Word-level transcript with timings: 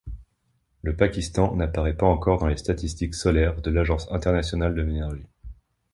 Le 0.81 0.95
Pakistan 0.95 1.55
n'apparait 1.55 1.95
pas 1.95 2.07
encore 2.07 2.39
dans 2.39 2.47
les 2.47 2.57
statistiques 2.57 3.13
solaires 3.13 3.61
de 3.61 3.69
l'Agence 3.69 4.11
internationale 4.11 4.73
de 4.73 4.81
l'énergie. 4.81 5.27